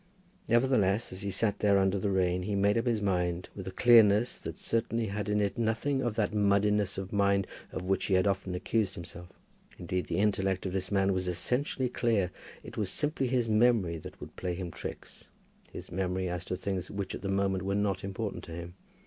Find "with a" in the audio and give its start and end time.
3.55-3.71